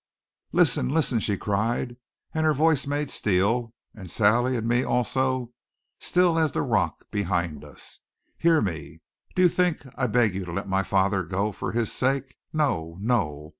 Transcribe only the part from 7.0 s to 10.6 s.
behind us. "Hear me! Do you think I beg you to